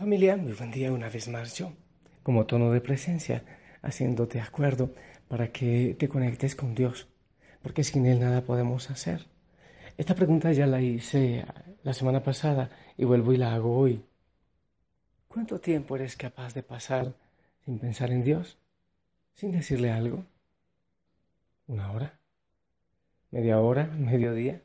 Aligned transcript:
Familia, 0.00 0.38
muy 0.38 0.54
buen 0.54 0.70
día 0.70 0.90
una 0.90 1.10
vez 1.10 1.28
más 1.28 1.58
yo, 1.58 1.74
como 2.22 2.46
tono 2.46 2.70
de 2.70 2.80
presencia, 2.80 3.44
haciéndote 3.82 4.40
acuerdo 4.40 4.94
para 5.28 5.52
que 5.52 5.94
te 5.98 6.08
conectes 6.08 6.56
con 6.56 6.74
Dios, 6.74 7.06
porque 7.60 7.84
sin 7.84 8.06
Él 8.06 8.18
nada 8.18 8.40
podemos 8.40 8.88
hacer. 8.88 9.26
Esta 9.98 10.14
pregunta 10.14 10.52
ya 10.52 10.66
la 10.66 10.80
hice 10.80 11.44
la 11.82 11.92
semana 11.92 12.22
pasada 12.22 12.70
y 12.96 13.04
vuelvo 13.04 13.34
y 13.34 13.36
la 13.36 13.52
hago 13.52 13.76
hoy. 13.76 14.02
¿Cuánto 15.28 15.60
tiempo 15.60 15.96
eres 15.96 16.16
capaz 16.16 16.54
de 16.54 16.62
pasar 16.62 17.12
sin 17.66 17.78
pensar 17.78 18.10
en 18.10 18.24
Dios? 18.24 18.56
¿Sin 19.34 19.52
decirle 19.52 19.90
algo? 19.90 20.24
¿Una 21.66 21.92
hora? 21.92 22.18
¿Media 23.30 23.60
hora? 23.60 23.84
¿Mediodía? 23.98 24.62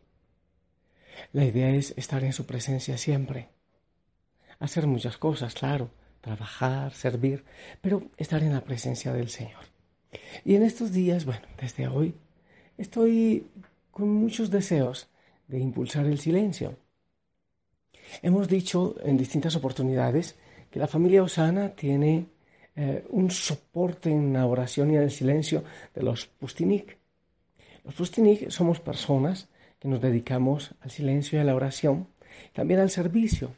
La 1.33 1.43
idea 1.43 1.71
es 1.71 1.93
estar 1.97 2.23
en 2.23 2.31
su 2.31 2.45
presencia 2.45 2.97
siempre 2.97 3.49
hacer 4.59 4.87
muchas 4.87 5.18
cosas, 5.18 5.54
claro, 5.54 5.89
trabajar, 6.21 6.93
servir, 6.93 7.43
pero 7.82 8.04
estar 8.18 8.41
en 8.43 8.54
la 8.54 8.63
presencia 8.63 9.13
del 9.13 9.29
Señor. 9.29 9.63
Y 10.43 10.55
en 10.55 10.63
estos 10.63 10.91
días, 10.91 11.25
bueno, 11.25 11.46
desde 11.59 11.87
hoy, 11.87 12.15
estoy 12.77 13.47
con 13.91 14.10
muchos 14.10 14.49
deseos 14.49 15.07
de 15.47 15.60
impulsar 15.60 16.05
el 16.05 16.19
silencio. 16.19 16.77
Hemos 18.21 18.47
dicho 18.47 18.96
en 19.04 19.18
distintas 19.18 19.55
oportunidades 19.55 20.36
que 20.69 20.79
la 20.79 20.87
familia 20.87 21.24
Osana 21.24 21.69
tiene 21.69 22.27
eh, 22.75 23.05
un 23.10 23.32
soporte 23.32 24.10
en 24.10 24.33
la 24.33 24.46
oración 24.46 24.91
y 24.91 24.96
en 24.96 25.04
el 25.04 25.11
silencio 25.11 25.63
de 25.93 26.04
los 26.04 26.25
Pustinik. 26.25 26.97
Los 27.83 27.96
Pustinik 27.96 28.49
somos 28.49 28.79
personas 28.79 29.47
que 29.79 29.87
nos 29.87 30.01
dedicamos 30.01 30.75
al 30.82 30.91
silencio 30.91 31.37
y 31.37 31.41
a 31.41 31.46
la 31.46 31.55
oración, 31.55 32.08
también 32.53 32.80
al 32.80 32.89
servicio, 32.89 33.55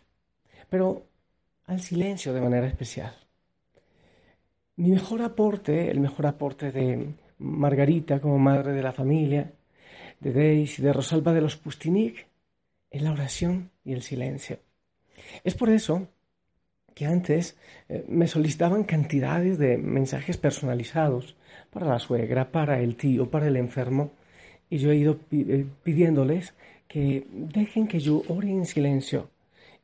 pero 0.69 1.05
al 1.65 1.81
silencio 1.81 2.33
de 2.33 2.41
manera 2.41 2.67
especial. 2.67 3.13
Mi 4.75 4.91
mejor 4.91 5.21
aporte, 5.21 5.89
el 5.89 5.99
mejor 5.99 6.27
aporte 6.27 6.71
de 6.71 7.13
Margarita 7.39 8.19
como 8.19 8.37
madre 8.37 8.73
de 8.73 8.83
la 8.83 8.93
familia, 8.93 9.51
de 10.19 10.31
Deis 10.31 10.79
y 10.79 10.81
de 10.81 10.93
Rosalba 10.93 11.33
de 11.33 11.41
los 11.41 11.57
Pustinik, 11.57 12.27
es 12.89 13.01
la 13.01 13.11
oración 13.11 13.71
y 13.83 13.93
el 13.93 14.01
silencio. 14.01 14.59
Es 15.43 15.55
por 15.55 15.69
eso 15.69 16.07
que 16.93 17.05
antes 17.05 17.57
eh, 17.89 18.05
me 18.07 18.27
solicitaban 18.27 18.83
cantidades 18.83 19.57
de 19.57 19.77
mensajes 19.77 20.37
personalizados 20.37 21.35
para 21.69 21.85
la 21.85 21.99
suegra, 21.99 22.51
para 22.51 22.79
el 22.79 22.95
tío, 22.95 23.29
para 23.29 23.47
el 23.47 23.57
enfermo, 23.57 24.11
y 24.69 24.77
yo 24.77 24.91
he 24.91 24.95
ido 24.95 25.19
eh, 25.31 25.65
pidiéndoles 25.83 26.53
que 26.87 27.27
dejen 27.31 27.87
que 27.87 27.99
yo 27.99 28.23
ore 28.29 28.49
en 28.49 28.65
silencio 28.65 29.29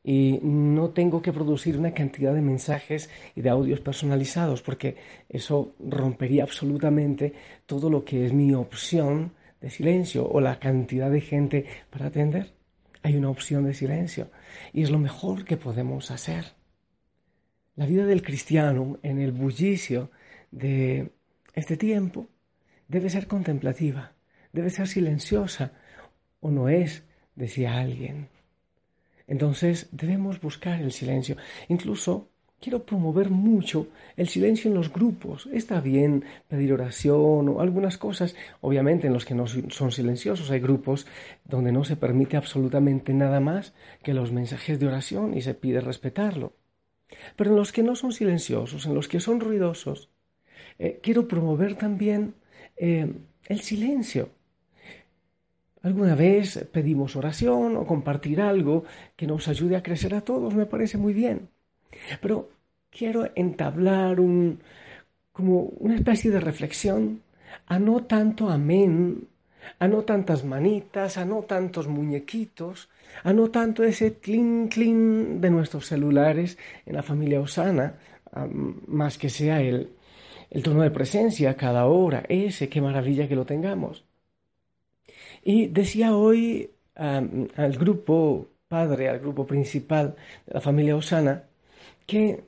y 0.03 0.39
no 0.43 0.89
tengo 0.89 1.21
que 1.21 1.31
producir 1.31 1.77
una 1.77 1.93
cantidad 1.93 2.33
de 2.33 2.41
mensajes 2.41 3.09
y 3.35 3.41
de 3.41 3.49
audios 3.49 3.79
personalizados 3.79 4.61
porque 4.61 4.97
eso 5.29 5.73
rompería 5.79 6.43
absolutamente 6.43 7.33
todo 7.65 7.89
lo 7.89 8.03
que 8.03 8.25
es 8.25 8.33
mi 8.33 8.53
opción 8.53 9.31
de 9.61 9.69
silencio 9.69 10.27
o 10.29 10.41
la 10.41 10.59
cantidad 10.59 11.09
de 11.09 11.21
gente 11.21 11.65
para 11.89 12.07
atender. 12.07 12.51
Hay 13.01 13.15
una 13.15 13.29
opción 13.29 13.63
de 13.63 13.73
silencio 13.73 14.29
y 14.73 14.83
es 14.83 14.91
lo 14.91 14.99
mejor 14.99 15.45
que 15.45 15.55
podemos 15.55 16.11
hacer. 16.11 16.45
La 17.75 17.85
vida 17.85 18.05
del 18.05 18.21
cristiano 18.21 18.99
en 19.03 19.19
el 19.19 19.31
bullicio 19.31 20.11
de 20.51 21.11
este 21.53 21.77
tiempo 21.77 22.27
debe 22.87 23.09
ser 23.09 23.25
contemplativa, 23.27 24.11
debe 24.51 24.69
ser 24.69 24.87
silenciosa 24.87 25.71
o 26.41 26.51
no 26.51 26.67
es, 26.67 27.03
decía 27.35 27.79
alguien. 27.79 28.27
Entonces 29.27 29.87
debemos 29.91 30.41
buscar 30.41 30.81
el 30.81 30.91
silencio. 30.91 31.37
Incluso 31.69 32.29
quiero 32.63 32.85
promover 32.85 33.29
mucho 33.29 33.87
el 34.15 34.29
silencio 34.29 34.69
en 34.69 34.75
los 34.75 34.91
grupos. 34.91 35.49
Está 35.51 35.81
bien 35.81 36.23
pedir 36.47 36.71
oración 36.71 37.49
o 37.49 37.59
algunas 37.59 37.97
cosas, 37.97 38.35
obviamente 38.61 39.07
en 39.07 39.13
los 39.13 39.25
que 39.25 39.35
no 39.35 39.45
son 39.47 39.91
silenciosos. 39.91 40.49
Hay 40.49 40.61
grupos 40.61 41.05
donde 41.43 41.73
no 41.73 41.83
se 41.83 41.97
permite 41.97 42.37
absolutamente 42.37 43.13
nada 43.13 43.41
más 43.41 43.73
que 44.01 44.13
los 44.13 44.31
mensajes 44.31 44.79
de 44.79 44.87
oración 44.87 45.35
y 45.35 45.41
se 45.41 45.53
pide 45.53 45.81
respetarlo. 45.81 46.53
Pero 47.35 47.51
en 47.51 47.57
los 47.57 47.71
que 47.73 47.83
no 47.83 47.95
son 47.95 48.13
silenciosos, 48.13 48.85
en 48.85 48.95
los 48.95 49.07
que 49.07 49.19
son 49.19 49.39
ruidosos, 49.39 50.09
eh, 50.79 50.99
quiero 51.03 51.27
promover 51.27 51.75
también 51.75 52.35
eh, 52.77 53.13
el 53.47 53.61
silencio. 53.61 54.29
Alguna 55.83 56.15
vez 56.15 56.65
pedimos 56.71 57.17
oración 57.17 57.75
o 57.75 57.85
compartir 57.85 58.39
algo 58.39 58.85
que 59.17 59.27
nos 59.27 59.49
ayude 59.49 59.75
a 59.75 59.83
crecer 59.83 60.15
a 60.15 60.21
todos, 60.21 60.55
me 60.55 60.65
parece 60.65 60.97
muy 60.97 61.13
bien. 61.13 61.49
Pero 62.21 62.49
quiero 62.89 63.29
entablar 63.35 64.21
un, 64.21 64.61
como 65.33 65.59
una 65.79 65.95
especie 65.95 66.31
de 66.31 66.39
reflexión 66.39 67.21
a 67.67 67.79
no 67.79 68.05
tanto 68.05 68.49
amén, 68.49 69.27
a 69.77 69.87
no 69.89 70.03
tantas 70.03 70.45
manitas, 70.45 71.17
a 71.17 71.25
no 71.25 71.41
tantos 71.43 71.89
muñequitos, 71.89 72.89
a 73.23 73.33
no 73.33 73.51
tanto 73.51 73.83
ese 73.83 74.15
clean 74.19 74.69
clean 74.69 75.41
de 75.41 75.49
nuestros 75.49 75.87
celulares 75.87 76.57
en 76.85 76.95
la 76.95 77.03
familia 77.03 77.41
Osana, 77.41 77.95
más 78.87 79.17
que 79.17 79.29
sea 79.29 79.61
el, 79.61 79.89
el 80.49 80.63
tono 80.63 80.81
de 80.81 80.91
presencia 80.91 81.57
cada 81.57 81.87
hora, 81.87 82.23
ese, 82.29 82.69
qué 82.69 82.79
maravilla 82.81 83.27
que 83.27 83.35
lo 83.35 83.45
tengamos. 83.45 84.05
Y 85.43 85.67
decía 85.67 86.15
hoy 86.15 86.69
al 86.95 87.77
grupo 87.77 88.47
padre, 88.67 89.09
al 89.09 89.19
grupo 89.19 89.45
principal 89.45 90.15
de 90.45 90.53
la 90.53 90.61
familia 90.61 90.95
Osana, 90.95 91.43
que 92.05 92.43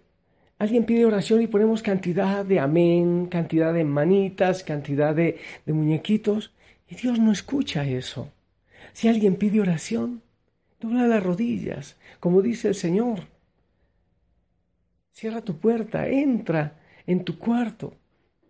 alguien 0.58 0.86
pide 0.86 1.06
oración 1.06 1.42
y 1.42 1.48
ponemos 1.48 1.82
cantidad 1.82 2.46
de 2.46 2.60
amén, 2.60 3.28
cantidad 3.28 3.74
de 3.74 3.84
manitas, 3.84 4.64
cantidad 4.64 5.16
de, 5.16 5.38
de 5.66 5.74
muñequitos, 5.74 6.52
y 6.88 6.96
Dios 6.96 7.20
no 7.20 7.32
escucha 7.32 7.86
eso. 7.86 8.30
Si 8.94 9.08
alguien 9.08 9.36
pide 9.36 9.60
oración, 9.62 10.22
dobla 10.80 11.08
las 11.08 11.24
rodillas, 11.24 11.96
como 12.20 12.42
dice 12.42 12.70
el 12.70 12.76
Señor. 12.76 13.22
Cierra 15.12 15.42
tu 15.42 15.58
puerta, 15.58 16.08
entra 16.08 16.74
en 17.08 17.24
tu 17.24 17.38
cuarto 17.38 17.94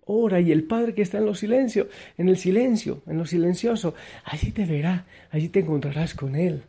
ora 0.06 0.40
y 0.40 0.52
el 0.52 0.64
Padre 0.64 0.94
que 0.94 1.02
está 1.02 1.18
en 1.18 1.26
lo 1.26 1.36
silencio, 1.36 1.90
en 2.18 2.30
el 2.30 2.38
silencio, 2.38 3.02
en 3.08 3.18
lo 3.18 3.26
silencioso, 3.26 3.94
allí 4.24 4.52
te 4.52 4.66
verá, 4.66 5.06
allí 5.32 5.50
te 5.50 5.60
encontrarás 5.60 6.14
con 6.14 6.36
Él. 6.36 6.64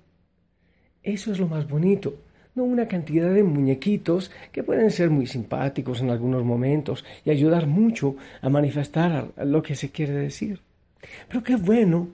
Eso 1.03 1.33
es 1.33 1.39
lo 1.39 1.47
más 1.47 1.69
bonito, 1.69 2.17
no 2.55 2.65
una 2.65 2.89
cantidad 2.89 3.33
de 3.33 3.43
muñequitos 3.43 4.31
que 4.51 4.65
pueden 4.65 4.91
ser 4.91 5.11
muy 5.11 5.27
simpáticos 5.27 6.01
en 6.01 6.11
algunos 6.11 6.45
momentos 6.45 7.05
y 7.25 7.31
ayudar 7.31 7.67
mucho 7.67 8.17
a 8.41 8.49
manifestar 8.49 9.33
lo 9.37 9.63
que 9.63 9.77
se 9.77 9.91
quiere 9.91 10.15
decir. 10.15 10.61
Pero 11.29 11.43
qué 11.43 11.57
bueno 11.57 12.09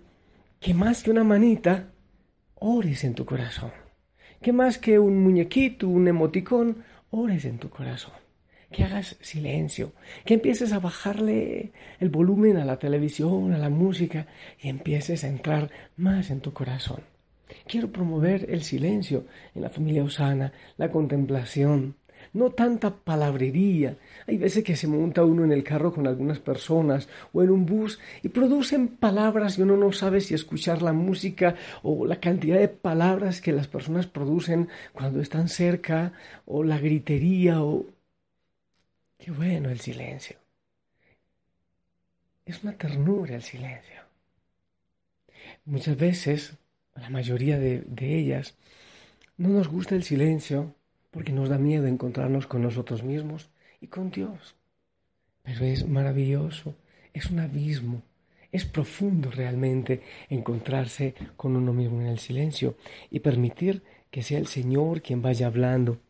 que 0.60 0.75
más 0.75 1.03
que 1.03 1.10
una 1.10 1.25
manita, 1.25 1.89
ores 2.56 3.04
en 3.04 3.15
tu 3.15 3.25
corazón. 3.25 3.71
Que 4.41 4.53
más 4.53 4.78
que 4.78 4.99
un 4.99 5.22
muñequito, 5.22 5.89
un 5.89 6.09
emoticón, 6.09 6.78
ores 7.10 7.44
en 7.44 7.59
tu 7.59 7.69
corazón 7.69 8.22
que 8.72 8.84
hagas 8.84 9.16
silencio, 9.21 9.93
que 10.25 10.34
empieces 10.34 10.72
a 10.72 10.81
bajarle 10.81 11.72
el 12.00 12.09
volumen 12.09 12.56
a 12.56 12.65
la 12.65 12.78
televisión, 12.78 13.53
a 13.53 13.59
la 13.59 13.69
música 13.69 14.27
y 14.60 14.69
empieces 14.69 15.25
a 15.25 15.28
entrar 15.28 15.71
más 15.97 16.31
en 16.31 16.41
tu 16.41 16.53
corazón. 16.53 17.03
Quiero 17.66 17.93
promover 17.93 18.47
el 18.49 18.62
silencio 18.62 19.27
en 19.55 19.62
la 19.62 19.71
familia 19.71 20.05
Osana, 20.05 20.53
la 20.78 20.91
contemplación, 20.91 21.97
no 22.33 22.50
tanta 22.50 22.94
palabrería. 22.94 23.97
Hay 24.27 24.38
veces 24.38 24.65
que 24.65 24.77
se 24.77 24.87
monta 24.87 25.25
uno 25.25 25.44
en 25.44 25.53
el 25.53 25.65
carro 25.65 25.93
con 25.93 26.06
algunas 26.06 26.39
personas 26.39 27.09
o 27.33 27.43
en 27.43 27.50
un 27.50 27.66
bus 27.66 27.99
y 28.22 28.28
producen 28.28 28.89
palabras 28.89 29.59
y 29.59 29.62
uno 29.62 29.77
no 29.77 29.93
sabe 29.93 30.21
si 30.21 30.34
escuchar 30.34 30.83
la 30.83 30.93
música 30.93 31.54
o 31.83 32.06
la 32.06 32.16
cantidad 32.16 32.59
de 32.59 32.69
palabras 32.69 33.41
que 33.41 33.53
las 33.53 33.69
personas 33.69 34.06
producen 34.06 34.69
cuando 34.93 35.21
están 35.21 35.48
cerca 35.48 36.13
o 36.47 36.65
la 36.65 36.78
gritería 36.78 37.63
o 37.63 37.86
Qué 39.22 39.30
bueno 39.30 39.71
el 39.71 39.78
silencio. 39.78 40.34
Es 42.45 42.65
una 42.65 42.72
ternura 42.72 43.36
el 43.36 43.45
silencio. 43.45 44.03
Muchas 45.65 45.97
veces, 45.97 46.54
la 46.97 47.09
mayoría 47.09 47.57
de, 47.57 47.84
ellas, 48.01 48.57
no 49.36 49.51
nos 49.51 49.69
gusta 49.69 49.95
el 49.95 50.03
silencio 50.03 50.74
porque 51.13 51.30
nos 51.30 51.48
da 51.48 51.59
miedo 51.59 51.86
encontrarnos 51.86 52.48
con 52.48 52.63
nosotros 52.63 53.04
mismos 53.04 53.48
y 53.80 53.86
con 53.86 54.10
Dios. 54.10 54.57
Pero 55.45 55.66
es 55.66 55.86
maravilloso, 55.86 56.75
es 57.15 57.27
un 57.27 57.39
abismo, 57.39 58.03
es 58.51 58.65
profundo 58.65 59.30
realmente 59.30 60.03
encontrarse 60.30 61.15
con 61.36 61.54
uno 61.54 61.72
mismo 61.72 62.01
en 62.01 62.09
el 62.09 62.18
silencio 62.18 62.77
y 63.09 63.21
permitir 63.21 63.84
que 64.10 64.25
sea 64.25 64.39
el 64.39 64.48
Señor 64.48 65.01
quien 65.01 65.22
vaya 65.22 65.47
hablando 65.47 66.01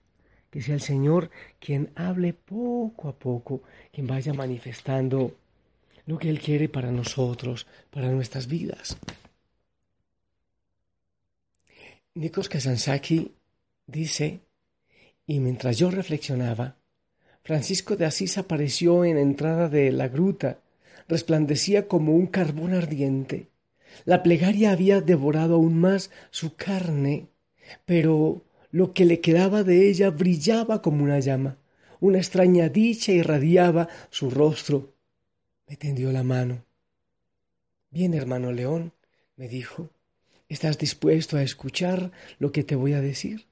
que 0.52 0.60
sea 0.60 0.74
el 0.74 0.82
Señor 0.82 1.30
quien 1.58 1.90
hable 1.94 2.34
poco 2.34 3.08
a 3.08 3.18
poco, 3.18 3.62
quien 3.90 4.06
vaya 4.06 4.34
manifestando 4.34 5.34
lo 6.04 6.18
que 6.18 6.28
Él 6.28 6.40
quiere 6.40 6.68
para 6.68 6.92
nosotros, 6.92 7.66
para 7.90 8.10
nuestras 8.10 8.46
vidas. 8.48 8.98
Nikos 12.14 12.50
Kazansaki 12.50 13.32
dice, 13.86 14.40
Y 15.26 15.40
mientras 15.40 15.78
yo 15.78 15.90
reflexionaba, 15.90 16.76
Francisco 17.42 17.96
de 17.96 18.04
Asís 18.04 18.36
apareció 18.36 19.06
en 19.06 19.16
la 19.16 19.22
entrada 19.22 19.70
de 19.70 19.90
la 19.90 20.08
gruta, 20.08 20.58
resplandecía 21.08 21.88
como 21.88 22.14
un 22.14 22.26
carbón 22.26 22.74
ardiente. 22.74 23.48
La 24.04 24.22
plegaria 24.22 24.72
había 24.72 25.00
devorado 25.00 25.54
aún 25.54 25.80
más 25.80 26.10
su 26.30 26.56
carne, 26.56 27.28
pero 27.86 28.42
lo 28.72 28.94
que 28.94 29.04
le 29.04 29.20
quedaba 29.20 29.62
de 29.62 29.88
ella 29.88 30.10
brillaba 30.10 30.82
como 30.82 31.04
una 31.04 31.20
llama. 31.20 31.58
Una 32.00 32.18
extraña 32.18 32.68
dicha 32.68 33.12
irradiaba 33.12 33.88
su 34.10 34.30
rostro. 34.30 34.94
Me 35.68 35.76
tendió 35.76 36.10
la 36.10 36.24
mano. 36.24 36.64
Bien, 37.90 38.14
hermano 38.14 38.50
León, 38.50 38.92
me 39.36 39.46
dijo, 39.46 39.90
¿estás 40.48 40.78
dispuesto 40.78 41.36
a 41.36 41.42
escuchar 41.42 42.10
lo 42.38 42.50
que 42.50 42.64
te 42.64 42.74
voy 42.74 42.94
a 42.94 43.02
decir? 43.02 43.46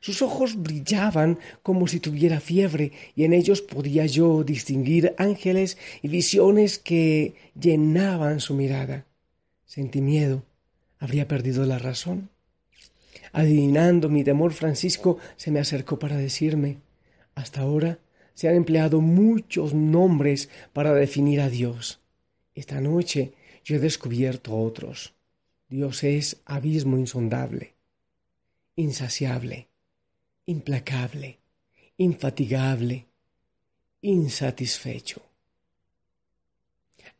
Sus 0.00 0.22
ojos 0.22 0.56
brillaban 0.56 1.38
como 1.62 1.86
si 1.86 2.00
tuviera 2.00 2.40
fiebre, 2.40 2.92
y 3.14 3.24
en 3.24 3.32
ellos 3.32 3.62
podía 3.62 4.06
yo 4.06 4.44
distinguir 4.44 5.14
ángeles 5.18 5.78
y 6.02 6.08
visiones 6.08 6.78
que 6.78 7.34
llenaban 7.58 8.40
su 8.40 8.54
mirada. 8.54 9.06
Sentí 9.64 10.00
miedo. 10.00 10.44
¿Habría 10.98 11.28
perdido 11.28 11.64
la 11.64 11.78
razón? 11.78 12.30
Adivinando 13.32 14.08
mi 14.08 14.24
temor, 14.24 14.52
Francisco 14.52 15.18
se 15.36 15.50
me 15.50 15.60
acercó 15.60 15.98
para 15.98 16.16
decirme 16.16 16.78
hasta 17.38 17.60
ahora 17.60 18.00
se 18.34 18.48
han 18.48 18.56
empleado 18.56 19.00
muchos 19.00 19.72
nombres 19.72 20.48
para 20.72 20.92
definir 20.92 21.40
a 21.40 21.48
Dios. 21.48 22.00
Esta 22.54 22.80
noche 22.80 23.32
yo 23.64 23.76
he 23.76 23.78
descubierto 23.78 24.56
otros. 24.56 25.14
Dios 25.68 26.02
es 26.02 26.40
abismo 26.46 26.98
insondable, 26.98 27.74
insaciable, 28.74 29.68
implacable, 30.46 31.38
infatigable, 31.96 33.06
insatisfecho. 34.02 35.22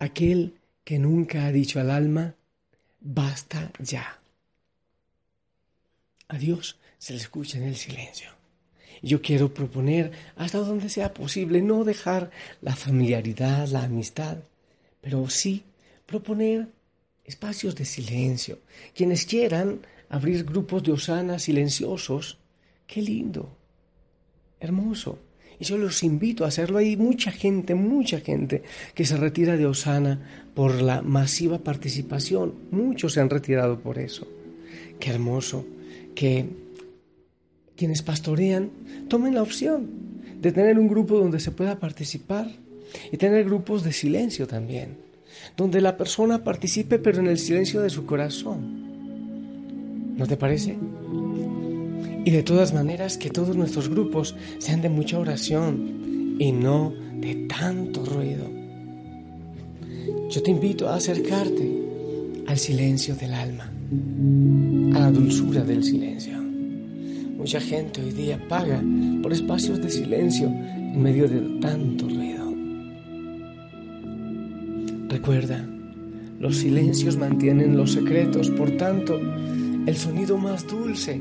Aquel 0.00 0.54
que 0.82 0.98
nunca 0.98 1.46
ha 1.46 1.52
dicho 1.52 1.78
al 1.78 1.92
alma, 1.92 2.34
basta 3.00 3.70
ya. 3.78 4.18
A 6.28 6.36
Dios 6.36 6.76
se 6.98 7.14
le 7.14 7.20
escucha 7.20 7.56
en 7.56 7.64
el 7.64 7.76
silencio. 7.76 8.30
Yo 9.02 9.22
quiero 9.22 9.54
proponer, 9.54 10.12
hasta 10.36 10.58
donde 10.58 10.88
sea 10.88 11.14
posible, 11.14 11.62
no 11.62 11.84
dejar 11.84 12.30
la 12.60 12.76
familiaridad, 12.76 13.68
la 13.68 13.84
amistad, 13.84 14.38
pero 15.00 15.28
sí 15.30 15.62
proponer 16.04 16.68
espacios 17.24 17.74
de 17.76 17.84
silencio. 17.84 18.58
Quienes 18.94 19.24
quieran 19.24 19.80
abrir 20.10 20.44
grupos 20.44 20.82
de 20.82 20.92
Osana 20.92 21.38
silenciosos, 21.38 22.38
qué 22.86 23.00
lindo, 23.00 23.56
hermoso. 24.60 25.18
Y 25.60 25.64
yo 25.64 25.76
los 25.76 26.02
invito 26.02 26.44
a 26.44 26.48
hacerlo. 26.48 26.78
Hay 26.78 26.96
mucha 26.96 27.30
gente, 27.30 27.74
mucha 27.74 28.20
gente 28.20 28.62
que 28.94 29.04
se 29.04 29.16
retira 29.16 29.56
de 29.56 29.66
Osana 29.66 30.50
por 30.54 30.82
la 30.82 31.02
masiva 31.02 31.58
participación. 31.58 32.54
Muchos 32.70 33.14
se 33.14 33.20
han 33.20 33.30
retirado 33.30 33.80
por 33.80 33.98
eso. 33.98 34.28
Qué 35.00 35.10
hermoso 35.10 35.64
que 36.18 36.46
quienes 37.76 38.02
pastorean 38.02 38.70
tomen 39.06 39.36
la 39.36 39.42
opción 39.42 39.86
de 40.42 40.50
tener 40.50 40.76
un 40.76 40.88
grupo 40.88 41.16
donde 41.16 41.38
se 41.38 41.52
pueda 41.52 41.78
participar 41.78 42.50
y 43.12 43.16
tener 43.18 43.44
grupos 43.44 43.84
de 43.84 43.92
silencio 43.92 44.48
también, 44.48 44.96
donde 45.56 45.80
la 45.80 45.96
persona 45.96 46.42
participe 46.42 46.98
pero 46.98 47.20
en 47.20 47.28
el 47.28 47.38
silencio 47.38 47.82
de 47.82 47.90
su 47.90 48.04
corazón. 48.04 50.16
¿No 50.16 50.26
te 50.26 50.36
parece? 50.36 50.76
Y 52.24 52.32
de 52.32 52.42
todas 52.42 52.74
maneras 52.74 53.16
que 53.16 53.30
todos 53.30 53.54
nuestros 53.54 53.88
grupos 53.88 54.34
sean 54.58 54.82
de 54.82 54.88
mucha 54.88 55.20
oración 55.20 56.36
y 56.40 56.50
no 56.50 56.92
de 57.20 57.46
tanto 57.46 58.04
ruido. 58.04 58.44
Yo 60.30 60.42
te 60.42 60.50
invito 60.50 60.88
a 60.88 60.96
acercarte 60.96 61.84
al 62.48 62.58
silencio 62.58 63.14
del 63.14 63.34
alma, 63.34 63.70
a 64.94 64.98
la 65.00 65.10
dulzura 65.10 65.64
del 65.64 65.82
silencio. 65.82 66.38
Mucha 67.36 67.60
gente 67.60 68.02
hoy 68.02 68.12
día 68.12 68.38
paga 68.48 68.82
por 69.22 69.32
espacios 69.32 69.80
de 69.80 69.90
silencio 69.90 70.48
en 70.48 71.02
medio 71.02 71.28
de 71.28 71.40
tanto 71.60 72.06
ruido. 72.08 72.52
Recuerda, 75.08 75.64
los 76.38 76.56
silencios 76.56 77.16
mantienen 77.16 77.76
los 77.76 77.92
secretos, 77.92 78.50
por 78.50 78.70
tanto, 78.72 79.18
el 79.86 79.96
sonido 79.96 80.36
más 80.36 80.66
dulce 80.66 81.20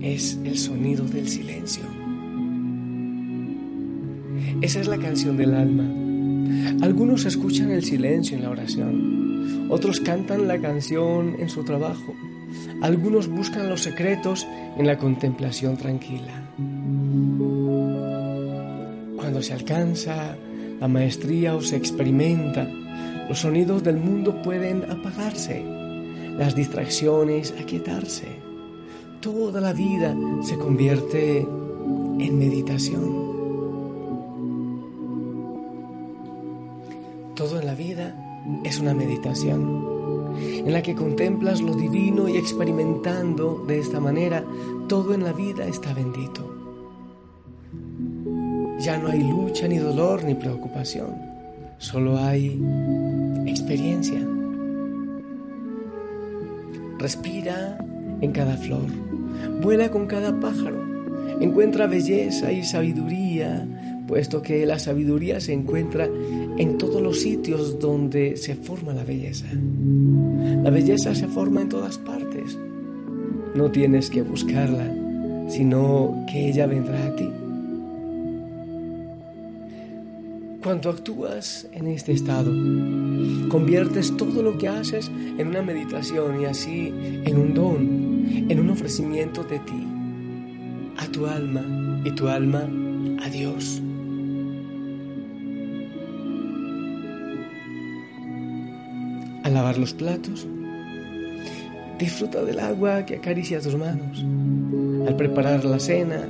es 0.00 0.38
el 0.44 0.56
sonido 0.56 1.04
del 1.04 1.28
silencio. 1.28 1.82
Esa 4.62 4.80
es 4.80 4.88
la 4.88 4.96
canción 4.96 5.36
del 5.36 5.54
alma. 5.54 5.84
Algunos 6.80 7.26
escuchan 7.26 7.70
el 7.70 7.84
silencio 7.84 8.36
en 8.36 8.44
la 8.44 8.50
oración, 8.50 9.35
otros 9.68 10.00
cantan 10.00 10.48
la 10.48 10.58
canción 10.60 11.36
en 11.38 11.48
su 11.48 11.64
trabajo, 11.64 12.14
algunos 12.82 13.28
buscan 13.28 13.68
los 13.68 13.82
secretos 13.82 14.46
en 14.76 14.86
la 14.86 14.98
contemplación 14.98 15.76
tranquila. 15.76 16.50
Cuando 19.16 19.42
se 19.42 19.52
alcanza 19.52 20.36
la 20.80 20.88
maestría 20.88 21.54
o 21.54 21.60
se 21.60 21.76
experimenta, 21.76 22.68
los 23.28 23.40
sonidos 23.40 23.82
del 23.82 23.96
mundo 23.96 24.40
pueden 24.42 24.84
apagarse, 24.90 25.64
las 26.36 26.54
distracciones 26.54 27.54
aquietarse. 27.60 28.28
Toda 29.20 29.60
la 29.60 29.72
vida 29.72 30.14
se 30.42 30.56
convierte 30.56 31.38
en 31.38 32.38
meditación. 32.38 33.25
Es 38.76 38.82
una 38.82 38.92
meditación 38.92 40.36
en 40.38 40.70
la 40.70 40.82
que 40.82 40.94
contemplas 40.94 41.62
lo 41.62 41.74
divino 41.74 42.28
y 42.28 42.36
experimentando 42.36 43.64
de 43.66 43.78
esta 43.78 44.00
manera, 44.00 44.44
todo 44.86 45.14
en 45.14 45.24
la 45.24 45.32
vida 45.32 45.66
está 45.66 45.94
bendito. 45.94 46.42
Ya 48.78 48.98
no 48.98 49.08
hay 49.08 49.22
lucha, 49.22 49.66
ni 49.66 49.78
dolor, 49.78 50.24
ni 50.24 50.34
preocupación, 50.34 51.06
solo 51.78 52.18
hay 52.18 52.62
experiencia. 53.46 54.20
Respira 56.98 57.78
en 58.20 58.32
cada 58.32 58.58
flor, 58.58 58.88
vuela 59.62 59.90
con 59.90 60.06
cada 60.06 60.38
pájaro, 60.38 60.82
encuentra 61.40 61.86
belleza 61.86 62.52
y 62.52 62.62
sabiduría, 62.62 63.66
puesto 64.06 64.42
que 64.42 64.64
la 64.66 64.78
sabiduría 64.78 65.40
se 65.40 65.52
encuentra 65.52 66.08
en 66.58 66.78
todos 66.78 67.02
los 67.02 67.20
sitios 67.20 67.78
donde 67.78 68.36
se 68.36 68.54
forma 68.54 68.92
la 68.92 69.04
belleza. 69.04 69.46
La 70.62 70.70
belleza 70.70 71.14
se 71.14 71.26
forma 71.28 71.62
en 71.62 71.68
todas 71.68 71.98
partes. 71.98 72.56
No 73.54 73.70
tienes 73.70 74.10
que 74.10 74.22
buscarla, 74.22 74.92
sino 75.48 76.24
que 76.30 76.48
ella 76.48 76.66
vendrá 76.66 77.06
a 77.06 77.16
ti. 77.16 77.28
Cuando 80.62 80.90
actúas 80.90 81.68
en 81.72 81.86
este 81.86 82.12
estado, 82.12 82.50
conviertes 83.48 84.16
todo 84.16 84.42
lo 84.42 84.58
que 84.58 84.66
haces 84.66 85.10
en 85.38 85.46
una 85.46 85.62
meditación 85.62 86.42
y 86.42 86.46
así 86.46 86.92
en 87.24 87.38
un 87.38 87.54
don, 87.54 88.26
en 88.50 88.58
un 88.58 88.70
ofrecimiento 88.70 89.44
de 89.44 89.60
ti, 89.60 89.86
a 90.96 91.06
tu 91.06 91.26
alma 91.26 92.02
y 92.04 92.10
tu 92.16 92.26
alma 92.26 92.68
a 93.22 93.28
Dios. 93.28 93.80
Al 99.46 99.54
lavar 99.54 99.78
los 99.78 99.94
platos, 99.94 100.44
disfruta 102.00 102.42
del 102.42 102.58
agua 102.58 103.06
que 103.06 103.14
acaricia 103.14 103.60
tus 103.60 103.76
manos. 103.76 104.24
Al 105.06 105.14
preparar 105.14 105.64
la 105.64 105.78
cena, 105.78 106.26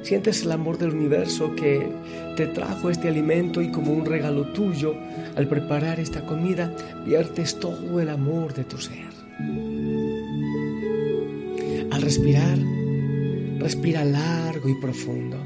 sientes 0.00 0.42
el 0.42 0.52
amor 0.52 0.78
del 0.78 0.94
universo 0.94 1.54
que 1.54 1.86
te 2.38 2.46
trajo 2.46 2.88
este 2.88 3.08
alimento 3.08 3.60
y 3.60 3.70
como 3.70 3.92
un 3.92 4.06
regalo 4.06 4.54
tuyo, 4.54 4.94
al 5.36 5.46
preparar 5.48 6.00
esta 6.00 6.24
comida, 6.24 6.74
viertes 7.04 7.60
todo 7.60 8.00
el 8.00 8.08
amor 8.08 8.54
de 8.54 8.64
tu 8.64 8.78
ser. 8.78 9.12
Al 11.90 12.00
respirar, 12.00 12.56
respira 13.58 14.02
largo 14.02 14.66
y 14.70 14.80
profundo. 14.80 15.36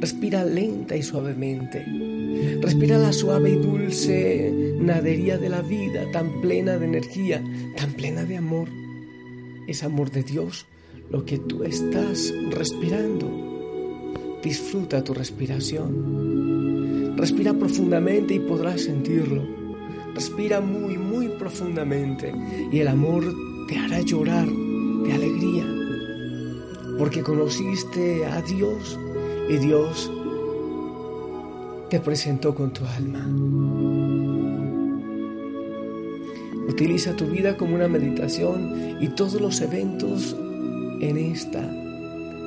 Respira 0.00 0.42
lenta 0.42 0.96
y 0.96 1.02
suavemente. 1.02 1.84
Respira 2.60 2.98
la 2.98 3.12
suave 3.12 3.50
y 3.50 3.56
dulce 3.56 4.74
nadería 4.78 5.38
de 5.38 5.48
la 5.48 5.62
vida, 5.62 6.10
tan 6.12 6.40
plena 6.40 6.78
de 6.78 6.86
energía, 6.86 7.42
tan 7.76 7.92
plena 7.92 8.24
de 8.24 8.36
amor. 8.36 8.68
Es 9.66 9.82
amor 9.82 10.10
de 10.10 10.22
Dios 10.22 10.66
lo 11.10 11.24
que 11.24 11.38
tú 11.38 11.64
estás 11.64 12.32
respirando. 12.50 14.38
Disfruta 14.42 15.04
tu 15.04 15.14
respiración. 15.14 17.16
Respira 17.16 17.52
profundamente 17.52 18.34
y 18.34 18.40
podrás 18.40 18.82
sentirlo. 18.82 19.46
Respira 20.14 20.60
muy, 20.60 20.96
muy 20.96 21.28
profundamente 21.38 22.32
y 22.72 22.78
el 22.78 22.88
amor 22.88 23.24
te 23.68 23.78
hará 23.78 24.00
llorar 24.00 24.48
de 24.48 25.12
alegría. 25.12 25.66
porque 26.98 27.22
conociste 27.22 28.26
a 28.26 28.42
Dios 28.42 28.98
y 29.48 29.56
Dios 29.56 30.10
te 31.90 31.98
presentó 31.98 32.54
con 32.54 32.72
tu 32.72 32.84
alma. 32.86 33.26
Utiliza 36.68 37.16
tu 37.16 37.26
vida 37.26 37.56
como 37.56 37.74
una 37.74 37.88
meditación 37.88 38.96
y 39.00 39.08
todos 39.08 39.40
los 39.40 39.60
eventos 39.60 40.36
en 41.00 41.18
esta 41.18 41.68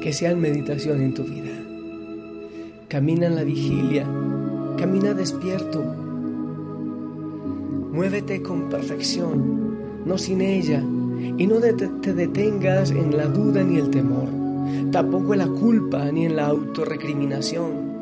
que 0.02 0.14
sean 0.14 0.40
meditación 0.40 1.02
en 1.02 1.14
tu 1.14 1.24
vida. 1.24 1.52
Camina 2.88 3.28
en 3.28 3.36
la 3.36 3.44
vigilia, 3.44 4.08
camina 4.78 5.14
despierto, 5.14 5.84
muévete 7.92 8.42
con 8.42 8.70
perfección, 8.70 10.06
no 10.06 10.18
sin 10.18 10.40
ella, 10.40 10.82
y 11.38 11.48
no 11.48 11.58
te 11.60 12.14
detengas 12.14 12.92
en 12.92 13.18
la 13.18 13.26
duda 13.26 13.62
ni 13.62 13.78
el 13.78 13.90
temor, 13.90 14.30
tampoco 14.92 15.34
en 15.34 15.40
la 15.40 15.48
culpa 15.48 16.10
ni 16.14 16.28
en 16.28 16.38
la 16.38 16.48
autorrecriminación 16.48 17.93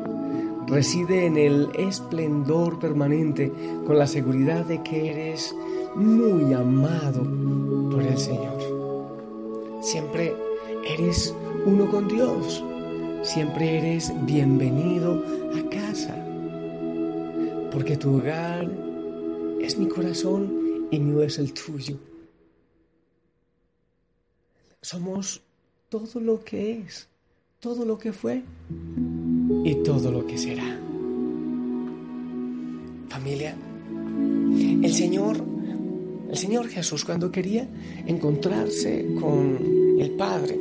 reside 0.72 1.26
en 1.26 1.36
el 1.36 1.68
esplendor 1.74 2.78
permanente 2.78 3.52
con 3.86 3.98
la 3.98 4.06
seguridad 4.06 4.64
de 4.64 4.82
que 4.82 5.10
eres 5.10 5.54
muy 5.94 6.54
amado 6.54 7.22
por 7.90 8.02
el 8.02 8.16
Señor. 8.16 9.82
Siempre 9.82 10.34
eres 10.88 11.34
uno 11.66 11.90
con 11.90 12.08
Dios. 12.08 12.64
Siempre 13.22 13.76
eres 13.76 14.12
bienvenido 14.24 15.22
a 15.54 15.68
casa. 15.68 16.16
Porque 17.70 17.98
tu 17.98 18.16
hogar 18.16 18.66
es 19.60 19.76
mi 19.76 19.86
corazón 19.88 20.88
y 20.90 20.98
mío 20.98 21.22
es 21.22 21.38
el 21.38 21.52
tuyo. 21.52 21.98
Somos 24.80 25.42
todo 25.90 26.18
lo 26.18 26.42
que 26.42 26.78
es, 26.78 27.08
todo 27.60 27.84
lo 27.84 27.98
que 27.98 28.12
fue 28.12 28.42
y 29.64 29.76
todo 29.76 30.10
lo 30.10 30.26
que 30.26 30.38
será. 30.38 30.78
Familia, 33.08 33.54
el 34.82 34.92
Señor, 34.92 35.36
el 36.30 36.36
Señor 36.36 36.68
Jesús 36.68 37.04
cuando 37.04 37.30
quería 37.30 37.68
encontrarse 38.06 39.06
con 39.20 39.58
el 39.98 40.10
Padre, 40.12 40.58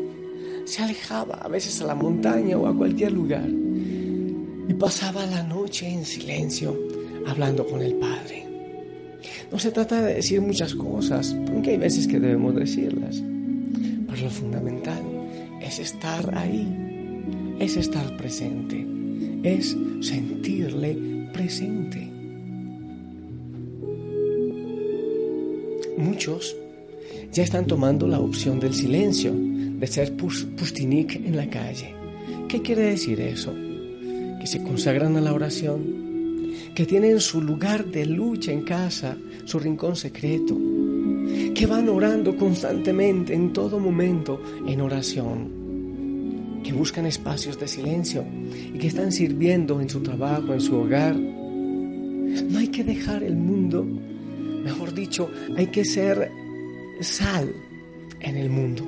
se 0.65 0.83
alejaba 0.83 1.35
a 1.35 1.47
veces 1.47 1.81
a 1.81 1.85
la 1.85 1.95
montaña 1.95 2.57
o 2.57 2.67
a 2.67 2.75
cualquier 2.75 3.11
lugar 3.11 3.49
y 3.49 4.73
pasaba 4.75 5.25
la 5.25 5.43
noche 5.43 5.89
en 5.89 6.05
silencio 6.05 6.77
hablando 7.25 7.65
con 7.65 7.81
el 7.81 7.95
Padre. 7.95 8.47
No 9.51 9.59
se 9.59 9.71
trata 9.71 10.01
de 10.01 10.15
decir 10.15 10.41
muchas 10.41 10.75
cosas, 10.75 11.35
porque 11.51 11.71
hay 11.71 11.77
veces 11.77 12.07
que 12.07 12.19
debemos 12.19 12.55
decirlas, 12.55 13.21
pero 14.07 14.21
lo 14.21 14.29
fundamental 14.29 15.01
es 15.61 15.79
estar 15.79 16.37
ahí 16.37 16.90
es 17.61 17.77
estar 17.77 18.17
presente, 18.17 18.85
es 19.43 19.77
sentirle 20.01 21.29
presente. 21.31 22.09
Muchos 25.95 26.55
ya 27.31 27.43
están 27.43 27.67
tomando 27.67 28.07
la 28.07 28.19
opción 28.19 28.59
del 28.59 28.73
silencio, 28.73 29.31
de 29.35 29.85
ser 29.85 30.15
pustinik 30.15 31.15
en 31.15 31.37
la 31.37 31.47
calle. 31.51 31.93
¿Qué 32.47 32.63
quiere 32.63 32.81
decir 32.81 33.21
eso? 33.21 33.53
Que 33.53 34.47
se 34.47 34.63
consagran 34.63 35.15
a 35.17 35.21
la 35.21 35.33
oración, 35.33 36.51
que 36.73 36.87
tienen 36.87 37.19
su 37.19 37.41
lugar 37.41 37.85
de 37.85 38.07
lucha 38.07 38.51
en 38.51 38.63
casa, 38.63 39.15
su 39.45 39.59
rincón 39.59 39.95
secreto, 39.95 40.57
que 41.53 41.67
van 41.67 41.89
orando 41.89 42.35
constantemente 42.35 43.35
en 43.35 43.53
todo 43.53 43.79
momento 43.79 44.41
en 44.65 44.81
oración 44.81 45.60
que 46.63 46.73
buscan 46.73 47.05
espacios 47.05 47.59
de 47.59 47.67
silencio 47.67 48.25
y 48.73 48.77
que 48.77 48.87
están 48.87 49.11
sirviendo 49.11 49.81
en 49.81 49.89
su 49.89 50.01
trabajo, 50.01 50.53
en 50.53 50.61
su 50.61 50.75
hogar. 50.75 51.15
No 51.15 52.59
hay 52.59 52.67
que 52.67 52.83
dejar 52.83 53.23
el 53.23 53.35
mundo, 53.35 53.83
mejor 53.83 54.93
dicho, 54.93 55.29
hay 55.57 55.67
que 55.67 55.85
ser 55.85 56.31
sal 57.01 57.51
en 58.19 58.37
el 58.37 58.49
mundo, 58.49 58.83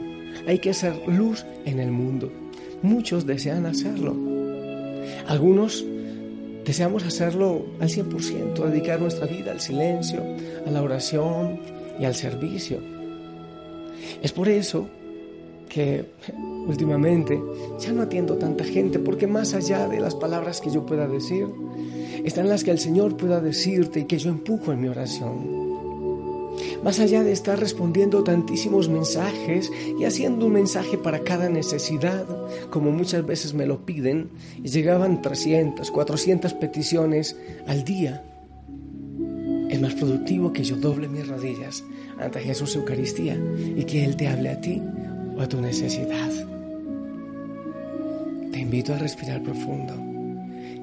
hay 0.48 0.60
que 0.60 0.74
ser 0.74 0.96
luz 1.08 1.46
en 1.66 1.80
el 1.80 1.92
mundo. 1.92 2.32
Muchos 2.82 3.26
desean 3.26 3.66
hacerlo. 3.66 4.16
Algunos 5.28 5.86
deseamos 6.66 7.04
hacerlo 7.04 7.66
al 7.80 7.90
100%, 7.90 8.54
dedicar 8.70 9.02
nuestra 9.02 9.26
vida 9.26 9.52
al 9.52 9.62
silencio, 9.62 10.24
a 10.66 10.72
la 10.72 10.82
oración 10.82 11.60
y 12.00 12.06
al 12.06 12.16
servicio. 12.16 12.80
Es 14.22 14.32
por 14.32 14.50
eso 14.50 14.90
que 15.70 16.06
últimamente 16.68 17.42
ya 17.80 17.92
no 17.92 18.04
atiendo 18.04 18.38
tanta 18.38 18.64
gente 18.64 19.00
porque 19.00 19.28
más 19.28 19.54
allá 19.54 19.88
de 19.88 20.00
las 20.00 20.16
palabras 20.16 20.62
que 20.62 20.72
yo 20.72 20.86
pueda 20.86 21.08
decir, 21.08 21.48
están 22.24 22.50
las 22.50 22.64
que 22.64 22.72
el 22.72 22.80
Señor 22.80 23.18
pueda 23.18 23.42
decirte 23.42 24.02
y 24.02 24.06
que 24.06 24.18
yo 24.18 24.30
empujo 24.30 24.72
en 24.72 24.82
mi 24.82 24.88
oración. 24.88 25.64
Más 26.84 27.00
allá 27.00 27.24
de 27.24 27.32
estar 27.32 27.60
respondiendo 27.60 28.24
tantísimos 28.24 28.90
mensajes 28.90 29.72
y 30.00 30.04
haciendo 30.04 30.46
un 30.46 30.54
mensaje 30.54 30.98
para 30.98 31.20
cada 31.20 31.50
necesidad, 31.50 32.26
como 32.70 32.92
muchas 32.92 33.26
veces 33.26 33.54
me 33.54 33.66
lo 33.66 33.86
piden, 33.86 34.30
y 34.62 34.68
llegaban 34.68 35.22
300, 35.22 35.90
400 35.90 36.54
peticiones 36.54 37.38
al 37.68 37.84
día, 37.84 38.24
es 39.70 39.82
más 39.82 39.96
productivo 39.96 40.54
que 40.54 40.64
yo 40.64 40.76
doble 40.76 41.08
mis 41.08 41.28
rodillas 41.28 41.84
ante 42.20 42.42
Jesús 42.42 42.76
Eucaristía 42.76 43.36
y 43.76 43.84
que 43.86 44.06
Él 44.06 44.16
te 44.16 44.28
hable 44.28 44.50
a 44.50 44.62
ti 44.62 44.82
a 45.40 45.48
tu 45.48 45.62
necesidad. 45.62 46.32
Te 48.52 48.60
invito 48.60 48.94
a 48.94 48.98
respirar 48.98 49.42
profundo. 49.42 49.94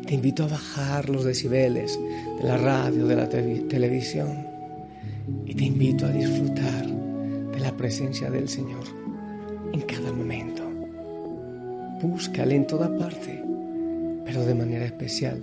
Te 0.07 0.15
invito 0.15 0.45
a 0.45 0.49
bajar 0.49 1.09
los 1.09 1.25
decibeles 1.25 1.99
de 2.39 2.45
la 2.47 2.57
radio, 2.57 3.07
de 3.07 3.17
la 3.17 3.29
televisión. 3.29 4.47
Y 5.47 5.55
te 5.55 5.65
invito 5.65 6.07
a 6.07 6.11
disfrutar 6.11 6.87
de 6.87 7.61
la 7.61 7.77
presencia 7.77 8.31
del 8.31 8.49
Señor 8.49 8.85
en 9.73 9.81
cada 9.83 10.13
momento. 10.13 10.63
Búscale 12.03 12.57
en 12.57 12.67
toda 12.67 12.97
parte, 12.97 13.43
pero 14.25 14.45
de 14.45 14.55
manera 14.55 14.87
especial 14.87 15.41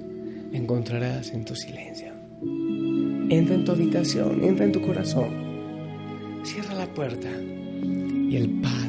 encontrarás 0.52 1.32
en 1.32 1.46
tu 1.46 1.56
silencio. 1.56 2.14
Entra 3.30 3.56
en 3.56 3.66
tu 3.66 3.72
habitación, 3.72 4.44
entra 4.44 4.66
en 4.66 4.72
tu 4.72 4.82
corazón, 4.82 5.30
cierra 6.44 6.74
la 6.74 6.88
puerta 6.88 7.30
y 8.30 8.36
el 8.36 8.50
Padre 8.62 8.87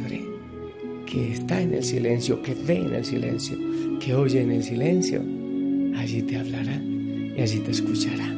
que 1.19 1.33
está 1.33 1.61
en 1.61 1.75
el 1.75 1.83
silencio, 1.83 2.41
que 2.43 2.55
ve 2.55 2.77
en 2.77 2.95
el 2.95 3.05
silencio, 3.05 3.59
que 3.99 4.15
oye 4.15 4.41
en 4.41 4.53
el 4.53 4.63
silencio, 4.63 5.21
allí 5.97 6.23
te 6.23 6.37
hablará 6.37 6.81
y 6.81 7.41
allí 7.41 7.59
te 7.59 7.73
escuchará. 7.73 8.33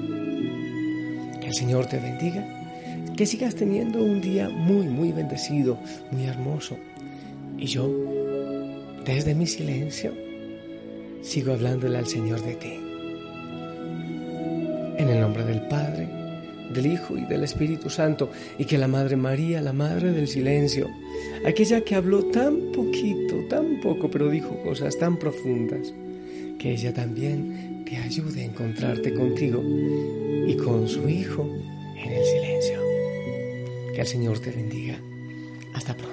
Que 1.41 1.49
el 1.49 1.55
Señor 1.55 1.85
te 1.87 1.99
bendiga, 1.99 2.43
que 3.19 3.27
sigas 3.27 3.55
teniendo 3.55 4.03
un 4.03 4.23
día 4.23 4.49
muy, 4.49 4.87
muy 4.87 5.13
bendecido, 5.13 5.79
muy 6.11 6.25
hermoso. 6.25 6.79
Y 7.59 7.67
yo, 7.67 7.87
desde 9.05 9.35
mi 9.35 9.47
silencio, 9.47 10.15
sigo 11.21 11.53
hablándole 11.53 11.99
al 11.99 12.07
Señor 12.07 12.43
de 12.43 12.55
ti. 12.55 12.73
En 14.97 15.07
el 15.07 15.21
nombre 15.21 15.45
del 15.45 15.61
Padre, 15.69 16.00
del 16.73 16.87
Hijo 16.87 17.17
y 17.17 17.25
del 17.25 17.45
Espíritu 17.45 17.91
Santo, 17.91 18.31
y 18.59 18.65
que 18.65 18.79
la 18.79 18.89
Madre 18.89 19.17
María, 19.17 19.61
la 19.61 19.73
Madre 19.73 20.13
del 20.13 20.29
Silencio, 20.29 20.89
aquella 21.45 21.83
que 21.83 21.95
habló 21.95 22.25
tan 22.25 22.73
poquito, 22.73 23.37
tan 23.49 23.81
poco, 23.81 24.11
pero 24.11 24.29
dijo 24.29 24.63
cosas 24.63 24.99
tan 24.99 25.19
profundas, 25.19 25.93
que 26.59 26.73
ella 26.73 26.93
también 26.93 27.85
te 27.85 27.97
ayude 27.97 28.43
a 28.43 28.45
encontrarte 28.45 29.13
contigo 29.15 29.63
y 30.47 30.55
con 30.57 30.89
su 30.89 31.09
Hijo 31.09 31.47
en 31.97 32.13
el 32.13 32.25
silencio. 32.25 32.81
Que 33.95 34.01
el 34.03 34.07
Señor 34.07 34.39
te 34.39 34.51
bendiga. 34.51 34.97
Hasta 35.75 35.97
pronto. 35.97 36.10